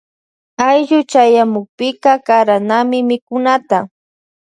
Ayllu 0.67 0.99
chayamukpika 1.11 2.11
karanami 2.25 2.97
mikunata. 3.09 3.79